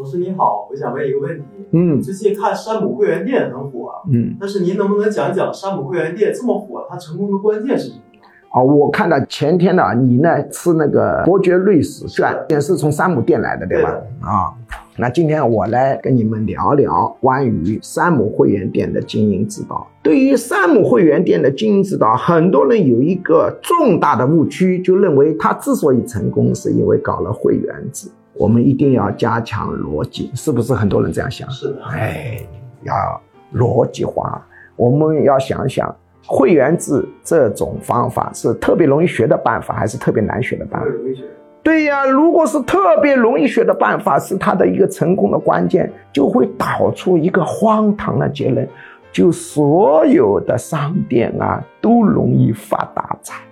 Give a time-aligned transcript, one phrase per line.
[0.00, 1.44] 董事你好，我想问一个问题。
[1.72, 8.00] 嗯最近看山姆会员店很火，嗯，但是您能不能讲讲山姆会员店这么火，它成功的关键是什么？
[8.48, 13.90] 好，我看到前天呢，你呢吃那个伯爵瑞士券，也是从山姆店来的，对吧？
[14.22, 14.54] 啊，
[14.96, 19.86] 那今天我来跟你们聊聊关于山姆会员店的经营之道。
[20.02, 28.08] 对于山姆会员店的经营之道，很多人有一个重大的误区，就认为他之所以成功，是因为搞了会员制。
[28.40, 31.48] 我们一定要加强逻辑，是不是很多人这样想？
[31.50, 32.38] 是的，哎，
[32.84, 33.20] 要
[33.54, 34.42] 逻辑化。
[34.76, 35.94] 我们要想想，
[36.24, 40.86] 会员制这种方法是特别容易学的办法，还是特别难学的办法？
[40.86, 41.24] 容易学。
[41.62, 48.66] 对呀，如果是特别容易学的办法，是它的一个成功的关键，就会导出一个荒唐的结论，
[49.12, 53.42] 就所有的商店啊都容易发大财，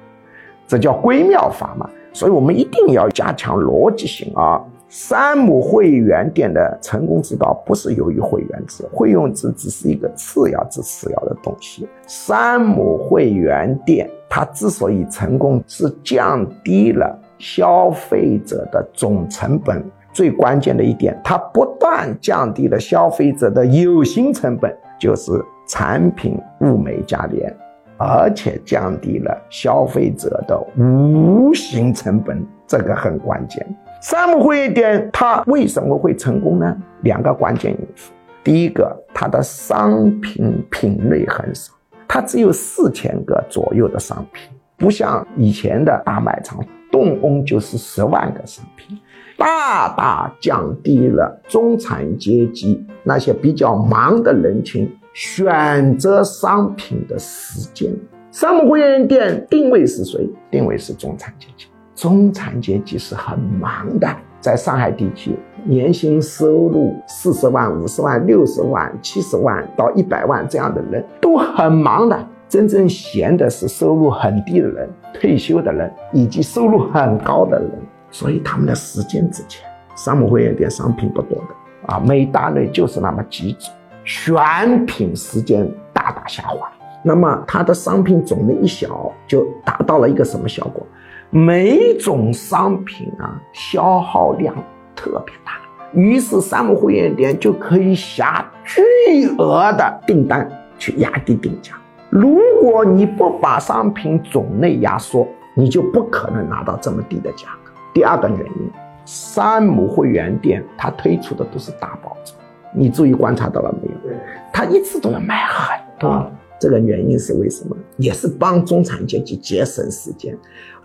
[0.67, 1.87] 这叫归妙法嘛。
[2.11, 4.59] 所以我们一定要加强逻辑性啊。
[4.89, 11.87] 山姆会员店的成功之道不是由于会员制，会员制只是一个次要之次要的东西。
[12.07, 19.85] 山姆会员店它之所以成功，是降低了消费者的总成本。
[20.11, 25.31] 最关键的一点，它不但降低了消费者的有形成本，就是
[25.69, 27.55] 产品物美价廉，
[27.99, 33.65] 而且降低了消费者的无形成本，这个很关键。
[34.01, 36.77] 山姆会员店它为什么会成功呢？
[37.03, 38.13] 两个关键因素。
[38.45, 41.73] 第一个，它的商品品类很少，
[42.07, 48.97] 它只有四千个左右的商品，不像以前的大卖场，动工就是十万个商品，
[49.37, 57.93] 大大降低了中产阶级那些比较忙的人群选择商品的时间。
[58.31, 60.29] 山姆会员店定位是谁？
[60.51, 61.67] 定位是中产阶级。
[61.99, 64.09] 中产阶级是很忙的，
[64.39, 72.17] 在上海地区，年薪收入四十万、五十万、六十万、七十万到一百万这样的人都很忙的。
[72.49, 77.71] 真正闲的是收入很低的人、退休的人以及收入很高的人，
[78.13, 79.69] 所以他们的时间值钱。
[79.97, 83.73] 山姆会员店商品不多的啊，每大类就是那么几种，
[84.05, 86.71] 选品时间大大下滑。
[87.03, 90.87] 那么它的商品种类一小，就达到了一个什么效果？
[91.31, 94.55] 每种商品啊，消耗量
[94.97, 95.61] 特别大，
[95.93, 101.75] 于是山姆会员店就可以下巨额的订单去压低定价。
[102.09, 107.71] 如果你不把商品种类压缩，你就不可能拿到这么低的价格。
[107.93, 108.71] 第二个原因，
[109.05, 112.39] 山姆会员店它推出的都是大包装，
[112.75, 114.09] 你注意观察到了没有？
[114.09, 114.17] 对，
[114.51, 116.09] 它一次都要卖很多。
[116.09, 117.77] 啊这个原因是为什么？
[117.99, 120.37] 也是帮中产阶级节省时间。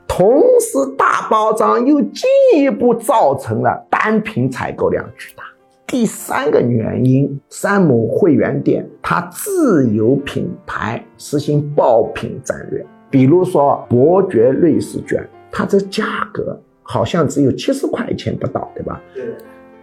[0.08, 2.24] 同时，大包装又进
[2.56, 5.44] 一步造成了单品采购量巨大。
[5.88, 16.04] 第三个原因，山姆会员店它自有品牌实行爆品战略，比如说伯爵瑞士卷，它这价
[16.34, 19.02] 格好像只有七十块钱不到，对吧？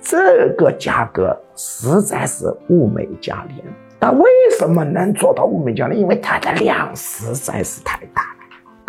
[0.00, 3.64] 这个价格实在是物美价廉。
[3.98, 6.00] 但为什么能做到物美价廉？
[6.00, 8.22] 因为它的量实在是太大。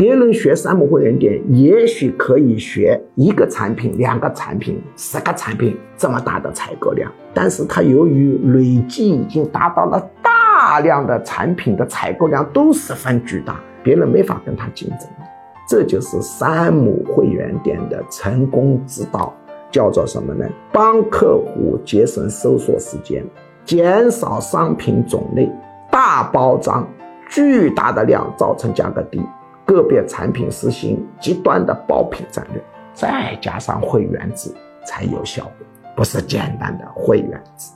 [0.01, 15.07] 别人学山姆会员店，也许可以学一个产品、两个产品、十个产品这么大的采购量，但是他由于累计已经达到了大量的产品的采购量都十分巨大，别人没法跟他竞争。
[15.69, 19.31] 这就是山姆会员店的成功之道，
[19.69, 20.43] 叫做什么呢？
[20.71, 23.23] 帮客户节省搜索时间，
[23.63, 25.47] 减少商品种类，
[25.91, 26.89] 大包装，
[27.29, 29.21] 巨大的量造成价格低。
[29.71, 32.61] 个别产品实行极端的爆品战略，
[32.93, 34.53] 再加上会员制
[34.85, 35.53] 才有效果，
[35.95, 37.71] 不是简单的会员制。